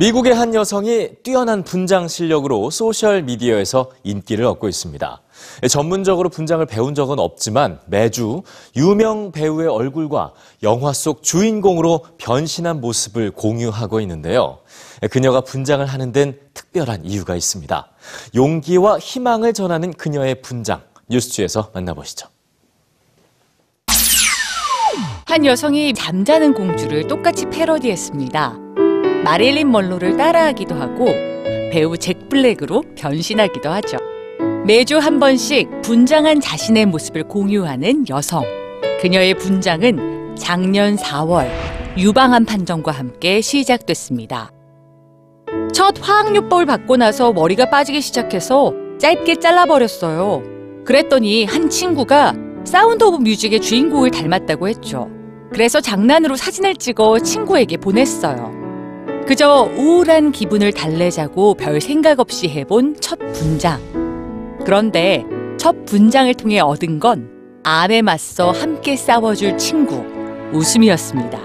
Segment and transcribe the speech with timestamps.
[0.00, 5.20] 미국의 한 여성이 뛰어난 분장 실력으로 소셜 미디어에서 인기를 얻고 있습니다.
[5.68, 8.42] 전문적으로 분장을 배운 적은 없지만 매주
[8.76, 10.32] 유명 배우의 얼굴과
[10.62, 14.60] 영화 속 주인공으로 변신한 모습을 공유하고 있는데요.
[15.10, 17.90] 그녀가 분장을 하는 데는 특별한 이유가 있습니다.
[18.34, 20.80] 용기와 희망을 전하는 그녀의 분장.
[21.10, 22.26] 뉴스주에서 만나보시죠.
[25.26, 28.69] 한 여성이 잠자는 공주를 똑같이 패러디했습니다.
[29.24, 31.06] 마릴린 먼로를 따라하기도 하고
[31.70, 33.98] 배우 잭 블랙으로 변신하기도 하죠.
[34.64, 38.44] 매주 한 번씩 분장한 자신의 모습을 공유하는 여성.
[39.00, 41.48] 그녀의 분장은 작년 4월
[41.96, 44.50] 유방암 판정과 함께 시작됐습니다.
[45.72, 50.42] 첫 화학요법을 받고 나서 머리가 빠지기 시작해서 짧게 잘라버렸어요.
[50.84, 52.34] 그랬더니 한 친구가
[52.64, 55.08] 사운드 오브 뮤직의 주인공을 닮았다고 했죠.
[55.52, 58.59] 그래서 장난으로 사진을 찍어 친구에게 보냈어요.
[59.30, 63.80] 그저 우울한 기분을 달래자고 별 생각 없이 해본 첫 분장.
[64.64, 65.24] 그런데
[65.56, 67.30] 첫 분장을 통해 얻은 건
[67.62, 70.04] 암에 맞서 함께 싸워줄 친구,
[70.52, 71.38] 웃음이었습니다.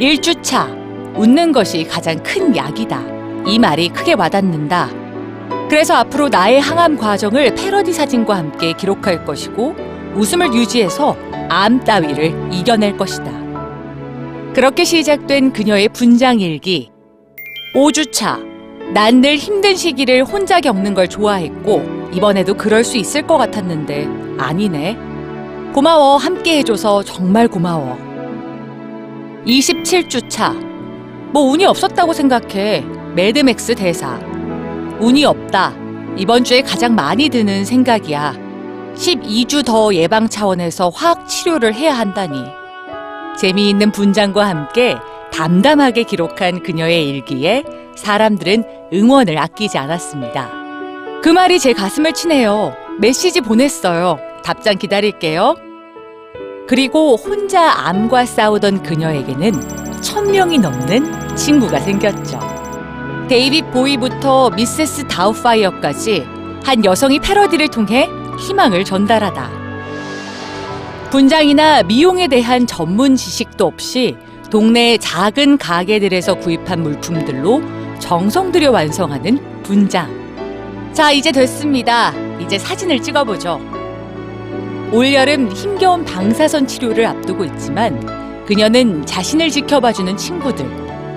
[0.00, 3.02] 1주차, 웃는 것이 가장 큰 약이다.
[3.48, 4.88] 이 말이 크게 와닿는다.
[5.68, 9.76] 그래서 앞으로 나의 항암 과정을 패러디 사진과 함께 기록할 것이고
[10.14, 11.18] 웃음을 유지해서
[11.50, 13.30] 암 따위를 이겨낼 것이다.
[14.54, 16.93] 그렇게 시작된 그녀의 분장 일기.
[17.74, 18.40] 5주차.
[18.92, 24.08] 난늘 힘든 시기를 혼자 겪는 걸 좋아했고 이번에도 그럴 수 있을 것 같았는데
[24.38, 24.96] 아니네.
[25.74, 26.16] 고마워.
[26.16, 27.98] 함께 해줘서 정말 고마워.
[29.44, 30.54] 27주차.
[31.32, 32.84] 뭐 운이 없었다고 생각해.
[33.16, 34.20] 매드맥스 대사.
[35.00, 35.74] 운이 없다.
[36.16, 38.36] 이번 주에 가장 많이 드는 생각이야.
[38.94, 42.38] 12주 더 예방 차원에서 화학 치료를 해야 한다니.
[43.36, 44.96] 재미있는 분장과 함께
[45.34, 47.64] 담담하게 기록한 그녀의 일기에
[47.96, 48.62] 사람들은
[48.92, 50.48] 응원을 아끼지 않았습니다.
[51.24, 52.72] 그 말이 제 가슴을 치네요.
[53.00, 54.18] 메시지 보냈어요.
[54.44, 55.56] 답장 기다릴게요.
[56.68, 62.38] 그리고 혼자 암과 싸우던 그녀에게는 천 명이 넘는 친구가 생겼죠.
[63.28, 66.24] 데이빗 보이부터 미세스 다우파이어까지
[66.62, 68.08] 한 여성이 패러디를 통해
[68.38, 69.50] 희망을 전달하다.
[71.10, 74.16] 분장이나 미용에 대한 전문 지식도 없이
[74.50, 77.62] 동네 작은 가게들에서 구입한 물품들로
[77.98, 80.08] 정성 들여 완성하는 분장.
[80.92, 82.12] 자, 이제 됐습니다.
[82.38, 83.60] 이제 사진을 찍어보죠.
[84.92, 90.66] 올여름 힘겨운 방사선 치료를 앞두고 있지만 그녀는 자신을 지켜봐주는 친구들,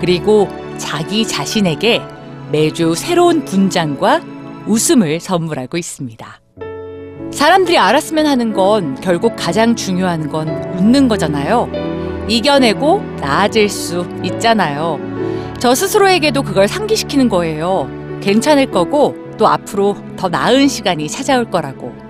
[0.00, 2.02] 그리고 자기 자신에게
[2.52, 4.20] 매주 새로운 분장과
[4.66, 6.40] 웃음을 선물하고 있습니다.
[7.32, 10.48] 사람들이 알았으면 하는 건 결국 가장 중요한 건
[10.78, 11.93] 웃는 거잖아요.
[12.28, 14.98] 이겨내고 나아질 수 있잖아요.
[15.58, 17.88] 저 스스로에게도 그걸 상기시키는 거예요.
[18.20, 22.03] 괜찮을 거고 또 앞으로 더 나은 시간이 찾아올 거라고.